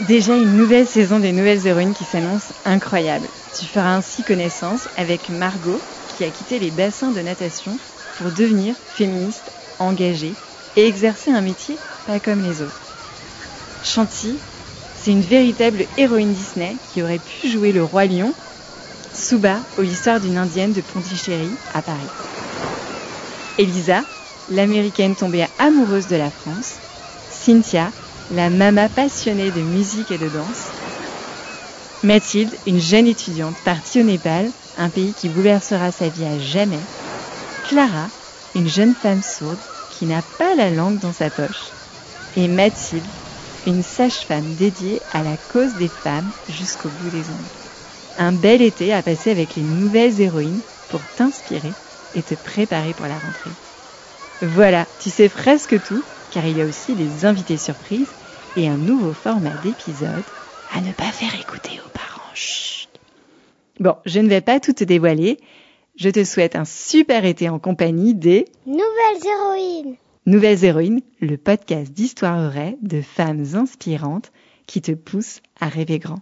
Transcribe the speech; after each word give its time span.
Déjà 0.00 0.36
une 0.36 0.56
nouvelle 0.56 0.86
saison 0.86 1.18
des 1.18 1.32
nouvelles 1.32 1.66
héroïnes 1.66 1.92
qui 1.92 2.04
s'annonce 2.04 2.52
incroyable. 2.64 3.28
Tu 3.58 3.66
feras 3.66 3.96
ainsi 3.96 4.22
connaissance 4.22 4.88
avec 4.94 5.28
Margot 5.28 5.80
qui 6.06 6.22
a 6.22 6.30
quitté 6.30 6.60
les 6.60 6.70
bassins 6.70 7.10
de 7.10 7.20
natation 7.20 7.80
pour 8.16 8.30
devenir 8.30 8.76
féministe 8.86 9.50
engagée 9.80 10.36
et 10.76 10.86
exercer 10.86 11.32
un 11.32 11.40
métier 11.40 11.80
pas 12.06 12.20
comme 12.20 12.40
les 12.40 12.62
autres. 12.62 12.80
Chanty, 13.82 14.38
c'est 14.94 15.10
une 15.10 15.20
véritable 15.20 15.86
héroïne 15.96 16.32
Disney 16.32 16.76
qui 16.92 17.02
aurait 17.02 17.18
pu 17.18 17.48
jouer 17.48 17.72
le 17.72 17.82
roi 17.82 18.06
lion, 18.06 18.32
Suba 19.12 19.60
ou 19.78 19.82
l'histoire 19.82 20.20
d'une 20.20 20.38
indienne 20.38 20.72
de 20.72 20.80
Pondichéry 20.80 21.50
à 21.74 21.82
Paris. 21.82 22.06
Elisa, 23.58 24.04
l'américaine 24.48 25.16
tombée 25.16 25.46
amoureuse 25.58 26.06
de 26.06 26.14
la 26.14 26.30
France, 26.30 26.76
Cynthia, 27.30 27.90
la 28.30 28.50
mama 28.50 28.88
passionnée 28.88 29.50
de 29.50 29.62
musique 29.62 30.10
et 30.10 30.18
de 30.18 30.28
danse, 30.28 30.70
Mathilde, 32.02 32.54
une 32.66 32.78
jeune 32.78 33.06
étudiante 33.06 33.56
partie 33.64 34.00
au 34.00 34.04
Népal, 34.04 34.52
un 34.76 34.90
pays 34.90 35.14
qui 35.14 35.28
bouleversera 35.28 35.90
sa 35.90 36.08
vie 36.08 36.24
à 36.24 36.38
jamais, 36.38 36.80
Clara, 37.64 38.08
une 38.54 38.68
jeune 38.68 38.94
femme 38.94 39.22
sourde 39.22 39.58
qui 39.90 40.06
n'a 40.06 40.22
pas 40.36 40.54
la 40.54 40.70
langue 40.70 40.98
dans 40.98 41.12
sa 41.12 41.30
poche, 41.30 41.72
et 42.36 42.48
Mathilde, 42.48 43.06
une 43.66 43.82
sage-femme 43.82 44.54
dédiée 44.54 45.00
à 45.10 45.22
la 45.22 45.36
cause 45.50 45.74
des 45.74 45.88
femmes 45.88 46.30
jusqu'au 46.48 46.88
bout 46.90 47.10
des 47.10 47.30
ongles. 47.30 47.48
Un 48.18 48.32
bel 48.32 48.62
été 48.62 48.92
à 48.92 49.02
passer 49.02 49.30
avec 49.30 49.54
les 49.54 49.62
nouvelles 49.62 50.20
héroïnes 50.20 50.62
pour 50.88 51.00
t'inspirer 51.16 51.74
et 52.14 52.22
te 52.22 52.34
préparer 52.34 52.94
pour 52.94 53.06
la 53.06 53.18
rentrée. 53.18 53.54
Voilà, 54.40 54.86
tu 54.98 55.10
sais 55.10 55.28
presque 55.28 55.82
tout, 55.82 56.02
car 56.30 56.46
il 56.46 56.56
y 56.56 56.62
a 56.62 56.66
aussi 56.66 56.94
des 56.94 57.24
invités 57.24 57.56
surprises 57.56 58.14
et 58.56 58.68
un 58.68 58.76
nouveau 58.76 59.12
format 59.12 59.56
d'épisode 59.62 60.24
à 60.72 60.80
ne 60.80 60.92
pas 60.92 61.10
faire 61.10 61.34
écouter 61.40 61.80
aux 61.84 61.88
parents. 61.90 62.34
Chut. 62.34 62.88
Bon, 63.80 63.96
je 64.04 64.20
ne 64.20 64.28
vais 64.28 64.40
pas 64.40 64.60
tout 64.60 64.72
te 64.72 64.84
dévoiler. 64.84 65.38
Je 65.96 66.10
te 66.10 66.22
souhaite 66.24 66.56
un 66.56 66.64
super 66.64 67.24
été 67.24 67.48
en 67.48 67.58
compagnie 67.58 68.14
des 68.14 68.44
Nouvelles 68.66 68.84
héroïnes. 69.24 69.96
Nouvelles 70.26 70.64
héroïnes, 70.64 71.00
le 71.20 71.36
podcast 71.36 71.92
d'histoire 71.92 72.50
vraie 72.50 72.76
de 72.82 73.00
femmes 73.00 73.44
inspirantes 73.54 74.30
qui 74.66 74.82
te 74.82 74.92
poussent 74.92 75.40
à 75.58 75.68
rêver 75.68 75.98
grand. 75.98 76.20